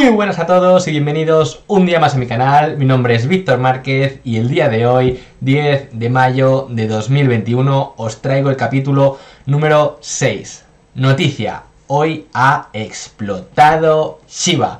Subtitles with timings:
[0.00, 2.78] Muy buenas a todos y bienvenidos un día más a mi canal.
[2.78, 7.92] Mi nombre es Víctor Márquez y el día de hoy, 10 de mayo de 2021,
[7.98, 10.64] os traigo el capítulo número 6.
[10.94, 14.78] Noticia, hoy ha explotado Shiba.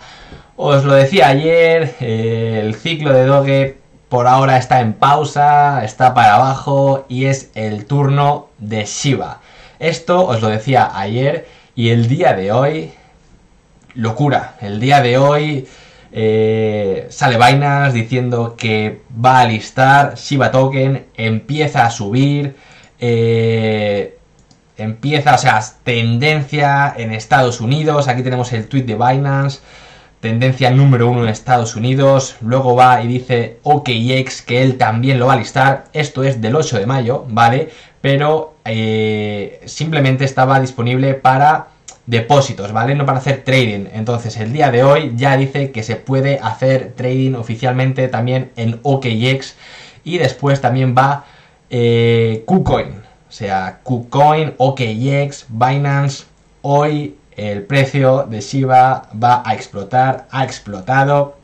[0.56, 3.78] Os lo decía ayer, eh, el ciclo de Doge
[4.08, 9.42] por ahora está en pausa, está para abajo y es el turno de Shiba.
[9.80, 12.92] Esto os lo decía ayer y el día de hoy
[13.94, 14.56] locura.
[14.60, 15.66] El día de hoy
[16.12, 22.56] eh, sale Binance diciendo que va a listar Shiba Token, empieza a subir,
[22.98, 24.18] eh,
[24.76, 28.08] empieza, o sea, tendencia en Estados Unidos.
[28.08, 29.60] Aquí tenemos el tweet de Binance.
[30.20, 32.36] Tendencia número uno en Estados Unidos.
[32.42, 35.84] Luego va y dice OKX que él también lo va a listar.
[35.94, 37.70] Esto es del 8 de mayo, ¿vale?
[38.02, 41.68] Pero eh, simplemente estaba disponible para
[42.10, 42.94] depósitos, ¿vale?
[42.94, 43.86] No para hacer trading.
[43.92, 48.80] Entonces, el día de hoy ya dice que se puede hacer trading oficialmente también en
[48.82, 49.54] OKX
[50.04, 51.24] y después también va
[51.70, 56.24] eh, KuCoin, o sea, KuCoin, OKX, Binance.
[56.62, 61.36] Hoy el precio de Shiba va a explotar, ha explotado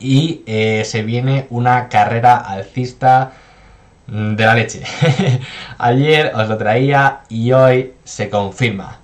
[0.00, 3.32] y eh, se viene una carrera alcista
[4.08, 4.82] de la leche.
[5.78, 9.03] Ayer os lo traía y hoy se confirma.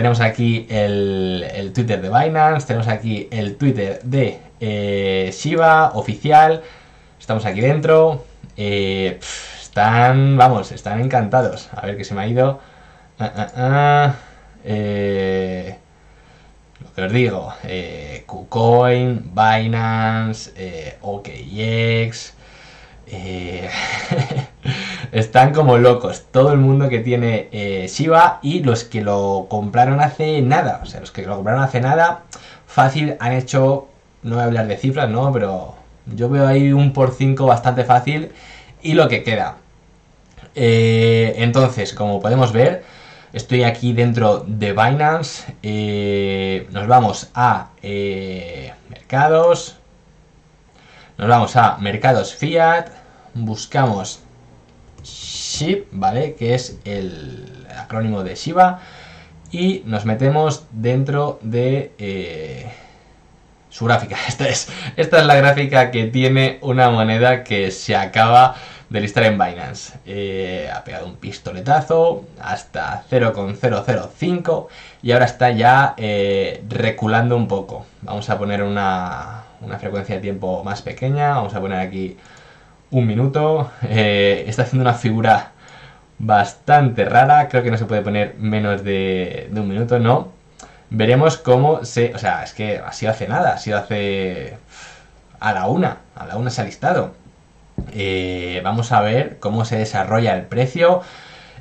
[0.00, 6.62] Tenemos aquí el, Twitter de Binance, tenemos aquí el Twitter de eh, Shiba oficial.
[7.18, 8.24] Estamos aquí dentro.
[8.56, 9.20] Eh,
[9.60, 11.68] están, vamos, están encantados.
[11.76, 12.60] A ver qué se me ha ido.
[13.18, 14.14] Ah, ah, ah.
[14.64, 15.76] Eh,
[16.82, 17.52] lo que os digo,
[18.24, 22.32] KuCoin, Binance, OKX.
[25.12, 26.24] Están como locos.
[26.30, 30.80] Todo el mundo que tiene eh, Shiba y los que lo compraron hace nada.
[30.82, 32.22] O sea, los que lo compraron hace nada,
[32.66, 33.88] fácil han hecho.
[34.22, 35.32] No voy a hablar de cifras, ¿no?
[35.32, 35.74] Pero
[36.06, 38.30] yo veo ahí un por 5 bastante fácil.
[38.82, 39.56] Y lo que queda.
[40.54, 42.84] Eh, entonces, como podemos ver,
[43.32, 45.54] estoy aquí dentro de Binance.
[45.62, 49.76] Eh, nos vamos a mercados.
[51.18, 52.86] Nos vamos a mercados fiat.
[53.34, 54.20] Buscamos
[55.02, 56.34] SHIB, ¿vale?
[56.34, 58.80] Que es el acrónimo de Shiba.
[59.52, 62.70] Y nos metemos dentro de eh,
[63.68, 64.16] su gráfica.
[64.28, 68.54] Esta es, esta es la gráfica que tiene una moneda que se acaba
[68.90, 69.98] de listar en Binance.
[70.04, 74.68] Eh, ha pegado un pistoletazo hasta 0,005
[75.02, 77.86] y ahora está ya eh, reculando un poco.
[78.02, 81.30] Vamos a poner una, una frecuencia de tiempo más pequeña.
[81.30, 82.16] Vamos a poner aquí
[82.90, 83.70] un minuto.
[83.82, 85.52] Eh, está haciendo una figura
[86.18, 87.48] bastante rara.
[87.48, 90.32] Creo que no se puede poner menos de, un minuto, ¿no?
[90.90, 92.14] Veremos cómo se...
[92.14, 93.54] O sea, es que ha sido hace nada.
[93.54, 94.58] Ha sido hace...
[95.40, 95.98] A la una.
[96.16, 97.14] A la una se ha listado.
[97.92, 101.02] Eh, vamos a ver cómo se desarrolla el precio.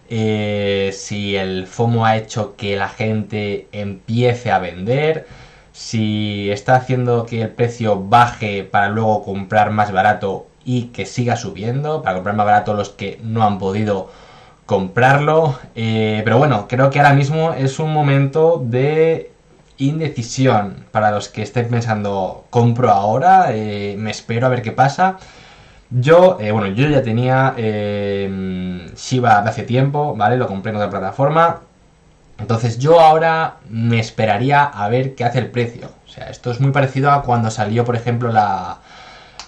[0.10, 5.28] Eh, si el FOMO ha hecho que la gente empiece a vender,
[5.72, 11.36] si está haciendo que el precio baje para luego comprar más barato y que siga
[11.36, 14.10] subiendo para comprar más barato los que no han podido
[14.66, 15.58] comprarlo.
[15.76, 19.32] Eh, pero bueno, creo que ahora mismo es un momento de
[19.78, 25.18] indecisión para los que estén pensando compro ahora, eh, me espero a ver qué pasa.
[25.90, 30.38] Yo, eh, bueno, yo ya tenía Shiba de hace tiempo, ¿vale?
[30.38, 31.62] Lo compré en otra plataforma.
[32.38, 35.90] Entonces yo ahora me esperaría a ver qué hace el precio.
[36.06, 38.80] O sea, esto es muy parecido a cuando salió, por ejemplo, la,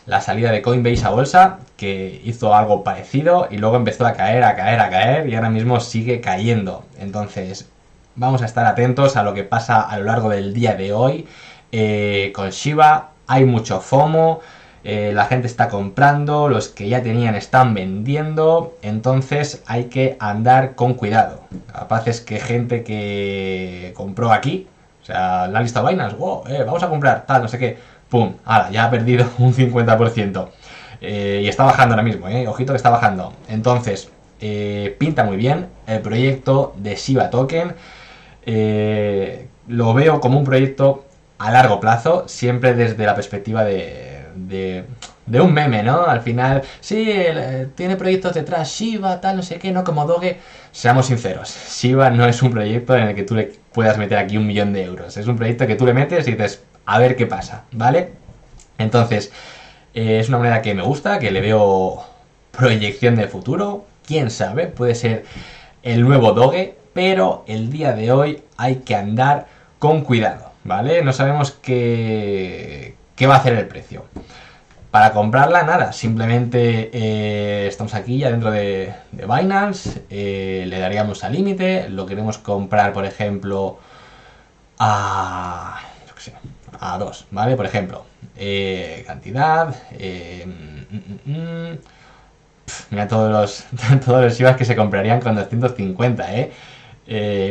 [0.05, 4.43] la salida de Coinbase a bolsa, que hizo algo parecido y luego empezó a caer,
[4.43, 6.83] a caer, a caer y ahora mismo sigue cayendo.
[6.99, 7.69] Entonces,
[8.15, 11.27] vamos a estar atentos a lo que pasa a lo largo del día de hoy.
[11.71, 14.41] Eh, con Shiba hay mucho FOMO,
[14.83, 20.75] eh, la gente está comprando, los que ya tenían están vendiendo, entonces hay que andar
[20.75, 21.41] con cuidado.
[21.71, 24.67] Capaz es que gente que compró aquí,
[25.01, 27.77] o sea, la lista vainas, wow, eh, vamos a comprar, tal, no sé qué
[28.11, 28.35] ¡pum!
[28.45, 30.49] Ahora, ya ha perdido un 50%.
[31.01, 32.47] Eh, y está bajando ahora mismo, ¿eh?
[32.47, 33.33] Ojito que está bajando.
[33.47, 37.73] Entonces, eh, pinta muy bien el proyecto de Shiba Token.
[38.45, 41.05] Eh, lo veo como un proyecto
[41.39, 44.85] a largo plazo, siempre desde la perspectiva de, de,
[45.41, 46.05] un meme, ¿no?
[46.05, 47.11] Al final, sí,
[47.75, 49.83] tiene proyectos detrás, Shiba, tal, no sé qué, ¿no?
[49.83, 50.39] Como Doge.
[50.71, 54.37] Seamos sinceros, Shiba no es un proyecto en el que tú le puedas meter aquí
[54.37, 55.17] un millón de euros.
[55.17, 58.13] Es un proyecto que tú le metes y dices, a ver qué pasa, ¿vale?
[58.77, 59.31] Entonces,
[59.93, 62.03] eh, es una moneda que me gusta, que le veo
[62.51, 65.25] proyección de futuro, quién sabe, puede ser
[65.83, 69.47] el nuevo Doge, pero el día de hoy hay que andar
[69.79, 70.51] con cuidado.
[70.63, 71.01] ¿vale?
[71.03, 74.05] No sabemos qué, qué va a hacer el precio.
[74.91, 81.31] Para comprarla, nada, simplemente eh, estamos aquí ya dentro de, Binance, eh, le daríamos al
[81.31, 83.79] límite, lo queremos comprar, por ejemplo,
[84.77, 85.79] a,
[86.81, 87.55] a 2, ¿vale?
[87.55, 88.05] Por ejemplo,
[88.35, 91.77] eh, cantidad, mm, mm, mm,
[92.89, 93.65] mira todos los,
[94.05, 96.51] todos los IVAs que se comprarían con 250, ¿eh?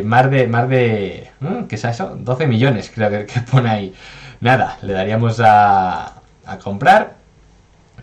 [0.04, 1.30] más de, más de,
[1.68, 2.16] ¿qué es eso?
[2.18, 3.94] 12 millones creo que, pone ahí.
[4.40, 7.20] Nada, le daríamos a, a comprar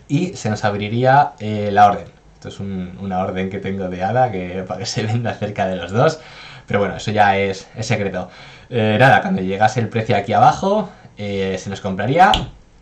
[0.08, 2.06] y se nos abriría eh, la orden.
[2.34, 5.76] Esto es una orden que tengo de ADA que, para que se venda cerca de
[5.76, 6.20] los dos.
[6.66, 8.30] Pero bueno, eso ya es, secreto.
[8.70, 12.32] Eh, nada, cuando llegase el precio aquí abajo, eh, se nos compraría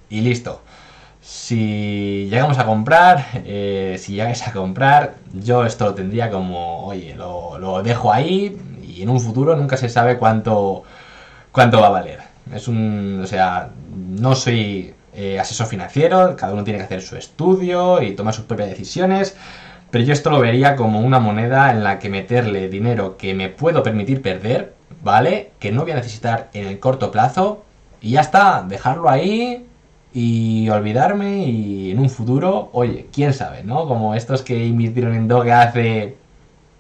[0.09, 0.63] y listo.
[1.21, 3.27] Si llegamos a comprar,
[3.99, 8.57] si llegáis a comprar, yo esto lo tendría como, oye, lo, lo, dejo ahí
[8.87, 10.85] y en un futuro nunca se sabe cuánto,
[11.51, 12.21] cuánto va a valer.
[12.55, 17.17] Es un, o sea, no soy eh, asesor financiero, cada uno tiene que hacer su
[17.17, 19.35] estudio y tomar sus propias decisiones,
[19.91, 23.49] pero yo esto lo vería como una moneda en la que meterle dinero que me
[23.49, 25.53] puedo permitir perder, ¿vale?
[25.59, 27.65] Que no voy a necesitar en el corto plazo
[28.01, 29.67] y ya está, dejarlo ahí
[30.13, 33.87] y olvidarme y en un futuro, oye, quién sabe, ¿no?
[33.87, 36.17] Como estos que invirtieron en Doge hace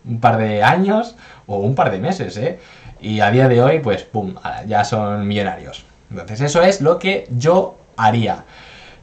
[0.04, 1.16] un par de años
[1.46, 2.58] o un par de meses, ¿eh?
[3.00, 4.34] Y a día de hoy, pues, pum,
[4.66, 5.84] ya son millonarios.
[6.10, 8.44] Entonces eso es lo que yo haría.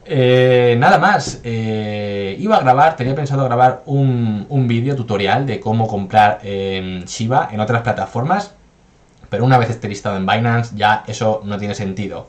[0.06, 5.60] Eh, nada más, eh, iba a grabar, tenía pensado grabar un, un vídeo tutorial de
[5.60, 8.54] cómo comprar eh, Shiba en otras plataformas,
[9.34, 12.28] pero una vez esté listado en Binance ya eso no tiene sentido.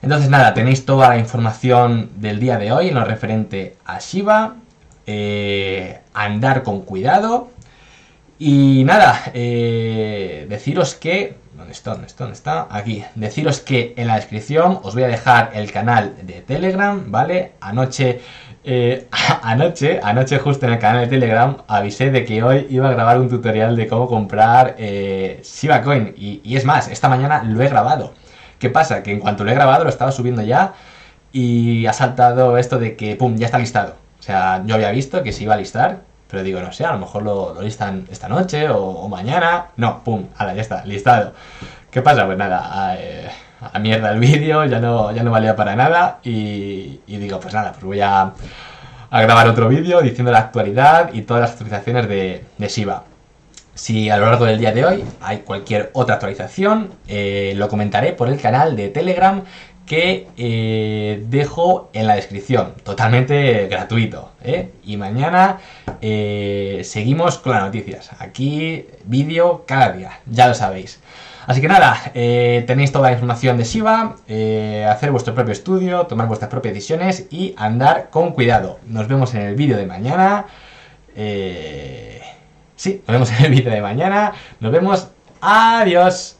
[0.00, 4.54] Entonces nada, tenéis toda la información del día de hoy en lo referente a Shiba,
[6.14, 7.50] andar con cuidado
[8.38, 11.90] y nada, deciros que ¿Dónde está?
[11.90, 12.24] ¿Dónde está?
[12.24, 12.68] ¿Dónde está?
[12.70, 13.04] Aquí.
[13.14, 17.52] Deciros que en la descripción os voy a dejar el canal de Telegram, ¿vale?
[17.60, 18.22] Anoche,
[18.64, 19.08] eh,
[19.42, 23.20] anoche, anoche justo en el canal de Telegram avisé de que hoy iba a grabar
[23.20, 26.14] un tutorial de cómo comprar eh, Shiba Coin.
[26.16, 28.12] Y, y es más, esta mañana lo he grabado.
[28.58, 29.02] ¿Qué pasa?
[29.02, 30.74] Que en cuanto lo he grabado lo estaba subiendo ya
[31.32, 33.94] y ha saltado esto de que, ¡pum!, ya está listado.
[34.18, 36.92] O sea, yo había visto que se iba a listar, pero digo, no sé, a
[36.92, 39.68] lo mejor lo, listan esta noche o, mañana.
[39.76, 41.32] No, pum, ahora ya está, listado.
[41.90, 42.26] ¿Qué pasa?
[42.26, 42.96] Pues nada,
[43.60, 46.18] a, mierda el vídeo, ya no, ya no valía para nada.
[46.22, 48.32] Y, digo, pues nada, pues voy a,
[49.10, 53.04] grabar otro vídeo diciendo la actualidad y todas las actualizaciones de, de Shiba.
[53.74, 58.12] Si a lo largo del día de hoy hay cualquier otra actualización, eh, lo comentaré
[58.12, 59.42] por el canal de Telegram
[59.90, 64.30] que eh, dejo en la descripción, totalmente gratuito.
[64.44, 64.70] ¿eh?
[64.84, 65.58] Y mañana
[66.00, 68.10] eh, seguimos con las noticias.
[68.20, 71.00] Aquí vídeo cada día, ya lo sabéis.
[71.46, 74.16] Así que nada, tenéis toda la información de Shiba,
[74.88, 78.78] hacer vuestro propio estudio, tomar vuestras propias decisiones y andar con cuidado.
[78.86, 80.46] Nos vemos en el vídeo de mañana.
[82.76, 84.32] sí, nos vemos en el vídeo de mañana.
[84.60, 85.08] Nos vemos.
[85.40, 86.39] Adiós.